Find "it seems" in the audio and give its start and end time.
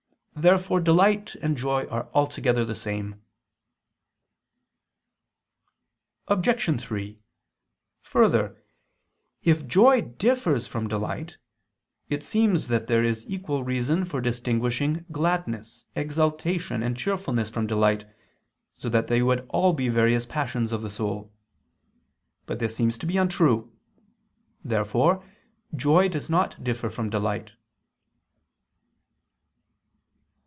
12.09-12.69